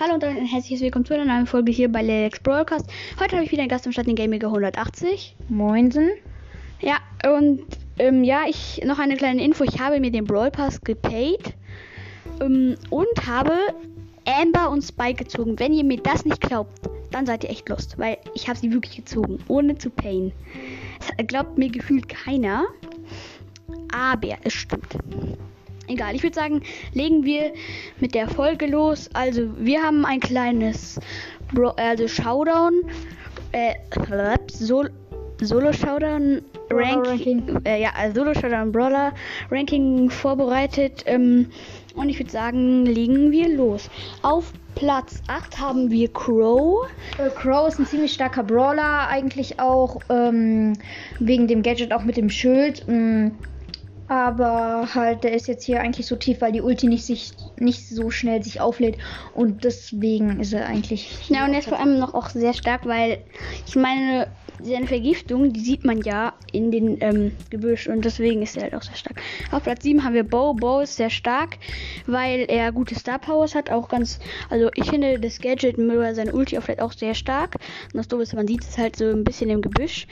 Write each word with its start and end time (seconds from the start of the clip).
Hallo 0.00 0.14
und 0.14 0.22
ein 0.22 0.46
herzliches 0.46 0.80
Willkommen 0.80 1.04
zu 1.04 1.14
einer 1.14 1.24
neuen 1.24 1.48
Folge 1.48 1.72
hier 1.72 1.90
bei 1.90 2.02
Lex 2.02 2.38
Broadcast. 2.38 2.88
Heute 3.18 3.34
habe 3.34 3.44
ich 3.44 3.50
wieder 3.50 3.62
einen 3.62 3.68
Gast 3.68 3.84
im 3.84 3.90
Stadt, 3.90 4.06
den 4.06 4.14
Gamiger 4.14 4.46
180. 4.46 5.34
Moinsen. 5.48 6.10
Ja, 6.80 6.98
und 7.28 7.62
ähm, 7.98 8.22
ja, 8.22 8.42
ich 8.48 8.80
noch 8.84 9.00
eine 9.00 9.16
kleine 9.16 9.42
Info. 9.42 9.64
Ich 9.64 9.80
habe 9.80 9.98
mir 9.98 10.12
den 10.12 10.24
Brawl 10.24 10.52
Pass 10.52 10.80
gepaid 10.82 11.52
ähm, 12.40 12.76
und 12.90 13.26
habe 13.26 13.56
Amber 14.24 14.70
und 14.70 14.82
Spike 14.82 15.24
gezogen. 15.24 15.58
Wenn 15.58 15.72
ihr 15.72 15.82
mir 15.82 15.98
das 15.98 16.24
nicht 16.24 16.42
glaubt, 16.42 16.88
dann 17.10 17.26
seid 17.26 17.42
ihr 17.42 17.50
echt 17.50 17.68
lost, 17.68 17.98
weil 17.98 18.18
ich 18.34 18.48
habe 18.48 18.56
sie 18.56 18.72
wirklich 18.72 18.98
gezogen, 18.98 19.40
ohne 19.48 19.78
zu 19.78 19.90
payen. 19.90 20.30
Das 21.00 21.26
glaubt 21.26 21.58
mir 21.58 21.70
gefühlt 21.70 22.08
keiner, 22.08 22.66
aber 23.92 24.36
es 24.44 24.52
stimmt. 24.52 24.96
Egal, 25.88 26.14
ich 26.14 26.22
würde 26.22 26.34
sagen, 26.34 26.62
legen 26.92 27.24
wir 27.24 27.52
mit 28.00 28.14
der 28.14 28.28
Folge 28.28 28.66
los. 28.66 29.08
Also, 29.14 29.48
wir 29.58 29.82
haben 29.82 30.04
ein 30.04 30.20
kleines 30.20 31.00
Bro 31.52 31.70
also 31.70 32.06
Showdown, 32.06 32.82
äh, 33.52 33.74
Sol 34.52 34.90
Solo 35.40 35.72
Showdown 35.72 36.42
Rank 36.70 37.06
Ranking. 37.06 37.60
Äh, 37.64 37.82
ja, 37.82 37.90
also 37.96 38.20
Solo 38.20 38.34
Showdown 38.34 38.72
Brawler 38.72 39.12
Ranking 39.50 40.10
vorbereitet. 40.10 41.04
Ähm, 41.06 41.46
und 41.94 42.08
ich 42.08 42.18
würde 42.18 42.30
sagen, 42.30 42.84
legen 42.86 43.30
wir 43.30 43.56
los. 43.56 43.88
Auf 44.22 44.52
Platz 44.74 45.22
8 45.28 45.58
haben 45.58 45.90
wir 45.90 46.12
Crow. 46.12 46.88
Äh, 47.18 47.30
Crow 47.30 47.68
ist 47.68 47.78
ein 47.78 47.86
ziemlich 47.86 48.12
starker 48.12 48.42
Brawler, 48.42 49.08
eigentlich 49.08 49.60
auch 49.60 50.00
ähm, 50.08 50.74
wegen 51.20 51.46
dem 51.46 51.62
Gadget, 51.62 51.92
auch 51.92 52.02
mit 52.02 52.16
dem 52.16 52.30
Schild. 52.30 52.86
Mm, 52.88 53.28
aber 54.08 54.88
halt, 54.94 55.22
der 55.24 55.34
ist 55.34 55.48
jetzt 55.48 55.64
hier 55.64 55.80
eigentlich 55.80 56.06
so 56.06 56.16
tief, 56.16 56.40
weil 56.40 56.52
die 56.52 56.62
Ulti 56.62 56.88
nicht, 56.88 57.04
sich, 57.04 57.32
nicht 57.58 57.88
so 57.88 58.10
schnell 58.10 58.42
sich 58.42 58.60
auflädt. 58.60 58.96
Und 59.34 59.64
deswegen 59.64 60.40
ist 60.40 60.54
er 60.54 60.66
eigentlich. 60.66 61.28
Ja, 61.28 61.44
und 61.44 61.52
er 61.52 61.60
ist 61.60 61.68
vor 61.68 61.78
allem 61.78 61.98
noch 61.98 62.14
auch 62.14 62.30
sehr 62.30 62.54
stark, 62.54 62.86
weil 62.86 63.18
ich 63.66 63.76
meine, 63.76 64.28
seine 64.62 64.86
Vergiftung, 64.86 65.52
die 65.52 65.60
sieht 65.60 65.84
man 65.84 66.00
ja 66.02 66.32
in 66.52 66.70
den 66.70 66.98
ähm, 67.00 67.32
Gebüsch 67.50 67.86
und 67.86 68.04
deswegen 68.04 68.42
ist 68.42 68.56
er 68.56 68.64
halt 68.64 68.74
auch 68.74 68.82
sehr 68.82 68.96
stark. 68.96 69.20
Auf 69.52 69.62
Platz 69.62 69.82
7 69.84 70.02
haben 70.02 70.14
wir 70.14 70.24
Bo. 70.24 70.54
Bo 70.54 70.80
ist 70.80 70.96
sehr 70.96 71.10
stark, 71.10 71.58
weil 72.06 72.46
er 72.48 72.72
gute 72.72 72.94
Star 72.94 73.18
Powers 73.18 73.54
hat, 73.54 73.70
auch 73.70 73.88
ganz, 73.88 74.18
also 74.50 74.70
ich 74.74 74.90
finde 74.90 75.18
das 75.20 75.38
Gadget 75.38 75.78
über 75.78 76.14
seine 76.14 76.32
Ulti 76.32 76.58
auch 76.58 76.62
vielleicht 76.62 76.82
auch 76.82 76.92
sehr 76.92 77.14
stark. 77.14 77.56
Und 77.92 77.98
das 77.98 78.08
Doofe 78.08 78.22
ist, 78.22 78.34
man 78.34 78.48
sieht 78.48 78.62
es 78.62 78.78
halt 78.78 78.96
so 78.96 79.04
ein 79.04 79.24
bisschen 79.24 79.50
im 79.50 79.62
Gebüsch. 79.62 80.06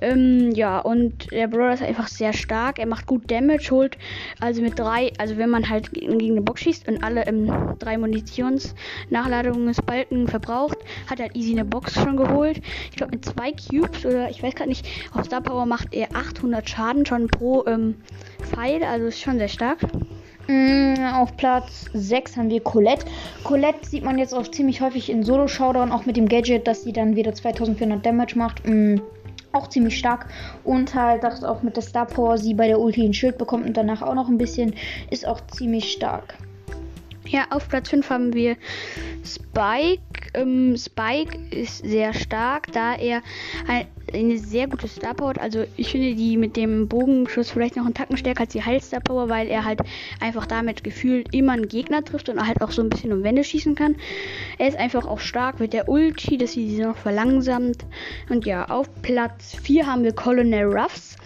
Ähm, 0.00 0.50
ja, 0.52 0.78
und 0.78 1.30
der 1.30 1.48
Brawler 1.48 1.74
ist 1.74 1.82
einfach 1.82 2.08
sehr 2.08 2.32
stark. 2.32 2.78
Er 2.78 2.86
macht 2.86 3.06
gut 3.06 3.25
Damage, 3.26 3.70
holt 3.70 3.98
also 4.40 4.62
mit 4.62 4.78
drei, 4.78 5.12
also 5.18 5.36
wenn 5.36 5.50
man 5.50 5.68
halt 5.68 5.92
gegen 5.92 6.32
eine 6.32 6.42
Box 6.42 6.62
schießt 6.62 6.88
und 6.88 7.02
alle 7.02 7.26
ähm, 7.26 7.74
drei 7.78 7.98
Munitionsnachladungen 7.98 9.66
des 9.66 9.82
Balken 9.82 10.28
verbraucht, 10.28 10.78
hat 11.08 11.20
er 11.20 11.26
halt 11.26 11.36
easy 11.36 11.52
eine 11.52 11.64
Box 11.64 11.94
schon 11.94 12.16
geholt. 12.16 12.60
Ich 12.90 12.96
glaube 12.96 13.12
mit 13.12 13.24
zwei 13.24 13.52
Cubes 13.52 14.04
oder 14.04 14.30
ich 14.30 14.42
weiß 14.42 14.54
gerade 14.54 14.68
nicht, 14.68 14.86
auf 15.12 15.26
Star 15.26 15.40
Power 15.40 15.66
macht 15.66 15.94
er 15.94 16.14
800 16.14 16.68
Schaden 16.68 17.06
schon 17.06 17.28
pro 17.28 17.64
ähm, 17.66 17.96
Pfeil, 18.42 18.82
also 18.82 19.06
ist 19.06 19.20
schon 19.20 19.38
sehr 19.38 19.48
stark. 19.48 19.78
Mm, 20.48 20.94
auf 21.14 21.36
Platz 21.36 21.86
6 21.92 22.36
haben 22.36 22.50
wir 22.50 22.60
Colette. 22.60 23.06
Colette 23.42 23.86
sieht 23.86 24.04
man 24.04 24.18
jetzt 24.18 24.32
auch 24.32 24.48
ziemlich 24.48 24.80
häufig 24.80 25.10
in 25.10 25.24
Solo-Showdown, 25.24 25.90
auch 25.90 26.06
mit 26.06 26.16
dem 26.16 26.28
Gadget, 26.28 26.68
dass 26.68 26.84
sie 26.84 26.92
dann 26.92 27.16
wieder 27.16 27.34
2400 27.34 28.04
Damage 28.04 28.38
macht. 28.38 28.62
Auch 29.56 29.68
ziemlich 29.68 29.98
stark. 29.98 30.26
Und 30.64 30.94
halt, 30.94 31.24
dass 31.24 31.42
auch 31.42 31.62
mit 31.62 31.76
der 31.76 31.82
Star 31.82 32.04
Power 32.04 32.36
sie 32.36 32.52
bei 32.52 32.68
der 32.68 32.78
Ulti 32.78 33.06
ein 33.06 33.14
Schild 33.14 33.38
bekommt 33.38 33.64
und 33.66 33.74
danach 33.76 34.02
auch 34.02 34.14
noch 34.14 34.28
ein 34.28 34.36
bisschen, 34.36 34.74
ist 35.10 35.26
auch 35.26 35.40
ziemlich 35.46 35.92
stark. 35.92 36.34
Ja, 37.28 37.46
auf 37.50 37.68
Platz 37.68 37.88
5 37.90 38.08
haben 38.08 38.32
wir 38.34 38.56
Spike. 39.24 40.02
Ähm, 40.34 40.76
Spike 40.76 41.36
ist 41.50 41.78
sehr 41.78 42.14
stark, 42.14 42.70
da 42.72 42.94
er 42.94 43.22
ein, 43.66 43.86
eine 44.12 44.38
sehr 44.38 44.68
gute 44.68 44.86
Star 44.86 45.14
Power 45.14 45.30
hat. 45.30 45.40
Also 45.40 45.64
ich 45.76 45.90
finde 45.90 46.14
die 46.14 46.36
mit 46.36 46.56
dem 46.56 46.86
Bogenschuss 46.86 47.50
vielleicht 47.50 47.76
noch 47.76 47.84
einen 47.84 47.94
Tacken 47.94 48.16
stärker 48.16 48.42
als 48.42 48.52
die 48.52 48.62
Heil 48.62 48.80
Power, 49.04 49.28
weil 49.28 49.48
er 49.48 49.64
halt 49.64 49.80
einfach 50.20 50.46
damit 50.46 50.84
gefühlt 50.84 51.34
immer 51.34 51.52
einen 51.52 51.68
Gegner 51.68 52.04
trifft 52.04 52.28
und 52.28 52.46
halt 52.46 52.62
auch 52.62 52.70
so 52.70 52.82
ein 52.82 52.90
bisschen 52.90 53.12
um 53.12 53.24
Wände 53.24 53.42
schießen 53.42 53.74
kann. 53.74 53.96
Er 54.58 54.68
ist 54.68 54.78
einfach 54.78 55.06
auch 55.06 55.20
stark 55.20 55.58
mit 55.58 55.72
der 55.72 55.88
Ulti, 55.88 56.38
dass 56.38 56.52
sie 56.52 56.70
sie 56.70 56.82
noch 56.82 56.96
verlangsamt. 56.96 57.84
Und 58.28 58.46
ja, 58.46 58.66
auf 58.66 58.88
Platz 59.02 59.56
4 59.62 59.86
haben 59.86 60.04
wir 60.04 60.12
Colonel 60.12 60.66
Ruffs. 60.66 61.16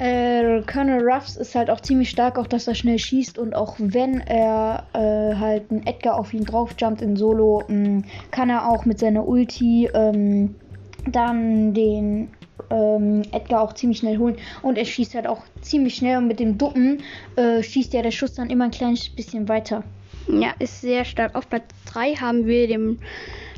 Äh, 0.00 0.62
Colonel 0.62 1.06
Ruffs 1.06 1.36
ist 1.36 1.54
halt 1.54 1.68
auch 1.68 1.80
ziemlich 1.80 2.08
stark, 2.08 2.38
auch 2.38 2.46
dass 2.46 2.66
er 2.66 2.74
schnell 2.74 2.98
schießt 2.98 3.38
und 3.38 3.54
auch 3.54 3.76
wenn 3.78 4.20
er 4.22 4.86
äh, 4.94 5.36
halt 5.36 5.70
ein 5.70 5.86
Edgar 5.86 6.18
auf 6.18 6.32
ihn 6.32 6.46
draufjumpt 6.46 7.02
in 7.02 7.16
Solo, 7.16 7.64
mh, 7.68 8.04
kann 8.30 8.48
er 8.48 8.66
auch 8.70 8.86
mit 8.86 8.98
seiner 8.98 9.28
Ulti 9.28 9.90
ähm, 9.92 10.54
dann 11.06 11.74
den 11.74 12.30
ähm, 12.70 13.22
Edgar 13.32 13.60
auch 13.60 13.74
ziemlich 13.74 13.98
schnell 13.98 14.16
holen 14.16 14.36
und 14.62 14.78
er 14.78 14.86
schießt 14.86 15.14
halt 15.14 15.26
auch 15.26 15.42
ziemlich 15.60 15.96
schnell 15.96 16.16
und 16.16 16.28
mit 16.28 16.40
dem 16.40 16.56
Duppen 16.56 17.02
äh, 17.36 17.62
schießt 17.62 17.92
ja 17.92 18.00
der 18.00 18.10
Schuss 18.10 18.32
dann 18.32 18.48
immer 18.48 18.64
ein 18.64 18.70
kleines 18.70 19.06
bisschen 19.10 19.50
weiter. 19.50 19.84
Ja, 20.28 20.54
ist 20.60 20.80
sehr 20.80 21.04
stark. 21.04 21.34
Auf 21.34 21.48
Platz 21.50 21.64
3 21.92 22.14
haben 22.14 22.46
wir 22.46 22.68
dem 22.68 23.00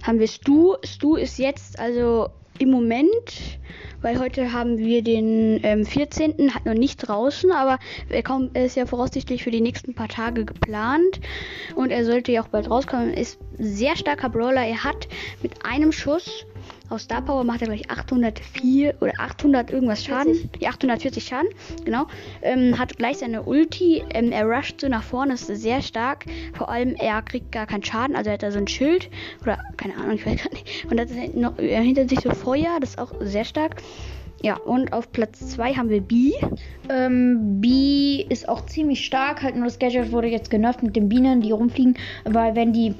haben 0.03 0.19
wir 0.19 0.27
Stu. 0.27 0.75
Stu 0.85 1.15
ist 1.15 1.39
jetzt 1.39 1.79
also 1.79 2.31
im 2.59 2.71
Moment, 2.71 3.59
weil 4.03 4.19
heute 4.19 4.53
haben 4.53 4.79
wir 4.79 5.03
den 5.03 5.61
ähm, 5.63 5.85
14. 5.85 6.55
hat 6.55 6.67
noch 6.67 6.75
nicht 6.75 6.97
draußen, 6.97 7.51
aber 7.53 7.79
er, 8.09 8.23
kommt, 8.23 8.57
ist 8.57 8.77
ja 8.77 8.87
voraussichtlich 8.87 9.43
für 9.43 9.51
die 9.51 9.61
nächsten 9.61 9.95
paar 9.95 10.09
Tage 10.09 10.45
geplant 10.45 11.21
und 11.77 11.91
er 11.91 12.05
sollte 12.05 12.33
ja 12.33 12.43
auch 12.43 12.49
bald 12.49 12.71
rauskommen. 12.71 13.15
Ist 13.15 13.39
sehr 13.59 13.97
starker 13.97 14.29
Brawler. 14.29 14.65
Er 14.65 14.85
hat 14.85 15.09
mit 15.43 15.65
einem 15.65 15.93
Schuss 15.93 16.47
aus 16.93 17.03
Star 17.03 17.23
Power 17.23 17.43
macht 17.45 17.63
er 17.63 17.69
gleich 17.69 17.91
804 17.91 18.95
oder 19.01 19.13
800 19.19 19.71
irgendwas 19.71 20.05
Schaden. 20.05 20.35
40. 20.35 20.63
Ja, 20.63 20.71
840 20.71 21.25
Schaden, 21.25 21.49
genau. 21.85 22.07
Ähm, 22.43 22.79
hat 22.79 22.97
gleich 22.99 23.19
seine 23.19 23.43
Ulti. 23.43 24.05
Ähm, 24.11 24.31
er 24.31 24.45
rusht 24.45 24.81
so 24.81 24.89
nach 24.89 25.03
vorne, 25.03 25.35
ist 25.35 25.47
sehr 25.47 25.83
stark. 25.83 26.27
Vor 26.55 26.69
allem, 26.69 26.95
er 26.95 27.23
kriegt 27.23 27.51
gar 27.51 27.67
keinen 27.67 27.83
Schaden. 27.83 28.15
Also 28.15 28.29
er 28.29 28.35
hat 28.35 28.43
da 28.43 28.51
so 28.51 28.59
ein 28.59 28.69
Schild. 28.69 29.09
Oder 29.43 29.59
keine 29.77 29.97
Ahnung, 29.97 30.17
ich 30.17 30.27
weiß 30.27 30.43
gar 30.43 30.53
nicht. 30.53 30.87
Und 30.91 31.01
hat 31.01 31.35
noch, 31.35 31.59
äh, 31.59 31.83
hinter 31.83 32.09
sich 32.09 32.21
so 32.21 32.31
Feuer, 32.31 32.79
das 32.81 32.91
ist 32.91 32.99
auch 32.99 33.13
sehr 33.21 33.45
stark. 33.45 33.77
Ja, 34.43 34.57
und 34.57 34.93
auf 34.93 35.13
Platz 35.13 35.39
2 35.51 35.75
haben 35.75 35.89
wir 35.89 36.01
B. 36.01 36.33
Ähm, 36.89 37.61
B 37.61 38.27
ist 38.29 38.49
auch 38.49 38.67
ziemlich 38.67 39.05
stark, 39.05 39.43
halt 39.43 39.55
nur 39.55 39.67
das 39.67 39.79
Gadget 39.79 40.11
wurde 40.11 40.27
jetzt 40.27 40.51
genervt 40.51 40.83
mit 40.83 40.97
den 40.97 41.09
Bienen, 41.09 41.43
die 41.43 41.53
rumfliegen, 41.53 41.97
weil 42.25 42.57
wenn 42.57 42.73
die 42.73 42.97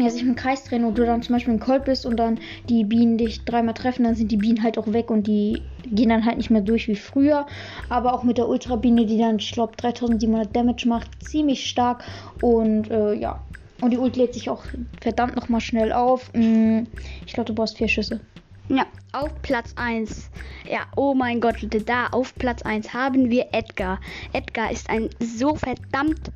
ja, 0.00 0.10
sich 0.10 0.22
im 0.22 0.34
Kreis 0.34 0.64
drehen 0.64 0.84
und 0.84 0.98
du 0.98 1.04
dann 1.04 1.22
zum 1.22 1.34
Beispiel 1.34 1.54
im 1.54 1.60
Colt 1.60 1.84
bist 1.84 2.06
und 2.06 2.16
dann 2.16 2.38
die 2.68 2.84
Bienen 2.84 3.18
dich 3.18 3.44
dreimal 3.44 3.74
treffen, 3.74 4.04
dann 4.04 4.14
sind 4.14 4.30
die 4.32 4.36
Bienen 4.36 4.62
halt 4.62 4.78
auch 4.78 4.92
weg 4.92 5.10
und 5.10 5.26
die 5.26 5.62
gehen 5.86 6.08
dann 6.08 6.24
halt 6.24 6.36
nicht 6.36 6.50
mehr 6.50 6.62
durch 6.62 6.88
wie 6.88 6.96
früher. 6.96 7.46
Aber 7.88 8.14
auch 8.14 8.22
mit 8.22 8.38
der 8.38 8.48
Ultrabiene, 8.48 9.06
die 9.06 9.18
dann, 9.18 9.36
ich 9.36 9.52
glaube, 9.52 9.76
3700 9.76 10.54
Damage 10.54 10.88
macht, 10.88 11.08
ziemlich 11.22 11.68
stark 11.68 12.04
und 12.42 12.90
äh, 12.90 13.14
ja. 13.14 13.40
Und 13.80 13.92
die 13.92 13.98
Ult 13.98 14.16
lädt 14.16 14.34
sich 14.34 14.50
auch 14.50 14.62
verdammt 15.00 15.36
nochmal 15.36 15.60
schnell 15.62 15.92
auf. 15.92 16.30
Mm, 16.34 16.82
Ich 17.24 17.32
glaube, 17.32 17.46
du 17.46 17.54
brauchst 17.54 17.78
vier 17.78 17.88
Schüsse. 17.88 18.20
Ja, 18.68 18.84
auf 19.12 19.30
Platz 19.42 19.72
1. 19.76 20.30
Ja, 20.70 20.80
oh 20.96 21.14
mein 21.14 21.40
Gott, 21.40 21.56
da 21.86 22.06
auf 22.08 22.34
Platz 22.36 22.62
1 22.62 22.94
haben 22.94 23.30
wir 23.30 23.46
Edgar. 23.52 23.98
Edgar 24.32 24.70
ist 24.70 24.88
ein 24.88 25.08
so 25.18 25.56
verdammt 25.56 26.30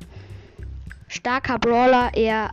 starker 1.07 1.59
Brawler. 1.59 2.11
Er, 2.13 2.49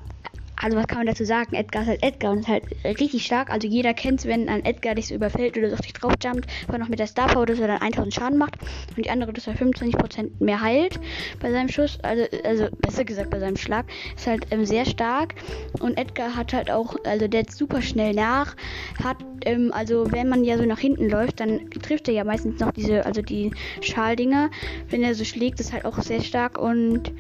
also 0.63 0.77
was 0.77 0.87
kann 0.87 0.99
man 0.99 1.07
dazu 1.07 1.25
sagen? 1.25 1.55
Edgar 1.55 1.83
ist 1.83 1.89
halt 1.89 2.03
Edgar 2.03 2.33
und 2.33 2.39
ist 2.39 2.49
halt 2.49 2.65
richtig 2.85 3.27
stark. 3.27 3.51
Also 3.51 3.67
jeder 3.67 3.95
kennt 3.95 4.21
es, 4.21 4.27
wenn 4.27 4.49
ein 4.49 4.65
Edgar 4.65 4.95
dich 4.95 5.09
so 5.09 5.15
überfällt 5.15 5.59
oder 5.59 5.69
so 5.69 5.75
auf 5.75 5.81
dich 5.81 5.93
draufjumpt, 5.93 6.47
weil 6.69 6.79
noch 6.79 6.89
mit 6.89 7.01
der 7.01 7.09
Star 7.09 7.27
Power, 7.27 7.47
dass 7.47 7.59
er 7.59 7.67
dann 7.67 7.83
1000 7.83 8.15
Schaden 8.15 8.39
macht 8.39 8.55
und 8.97 9.05
die 9.05 9.11
andere, 9.11 9.33
dass 9.33 9.49
er 9.49 9.55
25% 9.55 10.31
mehr 10.39 10.61
heilt 10.61 11.01
bei 11.41 11.51
seinem 11.51 11.69
Schuss. 11.69 11.99
Also, 12.03 12.25
also 12.45 12.69
besser 12.79 13.05
gesagt 13.05 13.31
bei 13.31 13.41
seinem 13.41 13.57
Schlag. 13.57 13.87
Ist 14.17 14.27
halt 14.27 14.47
ähm, 14.51 14.65
sehr 14.65 14.87
stark. 14.87 15.35
Und 15.81 15.99
Edgar 15.99 16.37
hat 16.37 16.53
halt 16.53 16.71
auch, 16.71 16.95
also 17.05 17.27
der 17.27 17.43
ist 17.43 17.59
super 17.59 17.83
schnell 17.83 18.15
nach. 18.15 18.55
Hat, 19.03 19.17
ähm, 19.45 19.73
also 19.75 20.13
wenn 20.13 20.29
man 20.29 20.45
ja 20.45 20.57
so 20.57 20.65
nach 20.65 20.79
hinten 20.79 21.11
läuft, 21.11 21.41
dann 21.41 21.71
trifft 21.71 22.07
er 22.07 22.15
ja 22.15 22.25
meistens 22.25 22.61
noch 22.61 22.71
diese, 22.71 23.05
also 23.05 23.21
die 23.21 23.51
Schaldinger. 23.81 24.51
Wenn 24.89 25.03
er 25.03 25.17
so 25.17 25.25
schlägt, 25.25 25.59
ist 25.59 25.73
halt 25.73 25.85
auch 25.85 26.01
sehr 26.01 26.23
stark 26.23 26.57
und 26.57 27.11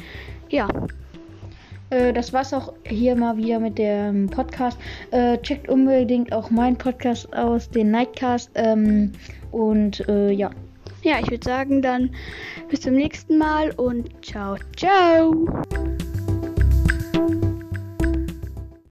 ja. 0.48 0.68
Äh, 1.92 2.12
das 2.12 2.32
war's 2.32 2.52
auch 2.52 2.72
hier 2.84 3.14
mal 3.14 3.36
wieder 3.36 3.60
mit 3.60 3.78
dem 3.78 4.28
Podcast. 4.28 4.78
Äh, 5.10 5.38
checkt 5.38 5.68
unbedingt 5.68 6.32
auch 6.32 6.50
meinen 6.50 6.76
Podcast 6.76 7.32
aus, 7.34 7.68
den 7.68 7.90
Nightcast. 7.90 8.50
Ähm, 8.54 9.12
und 9.50 10.06
äh, 10.08 10.30
ja. 10.30 10.50
Ja, 11.02 11.18
ich 11.20 11.30
würde 11.30 11.44
sagen 11.44 11.82
dann 11.82 12.10
bis 12.70 12.80
zum 12.82 12.94
nächsten 12.94 13.36
Mal 13.36 13.72
und 13.72 14.08
ciao, 14.24 14.56
ciao. 14.76 15.46